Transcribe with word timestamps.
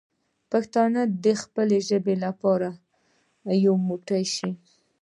پښتانه 0.51 1.01
دې 1.23 1.33
د 1.35 1.39
خپلې 1.43 1.77
ژبې 1.89 2.15
لپاره 2.25 2.69
یو 3.65 3.75
موټی 3.87 4.23
شي. 4.35 4.51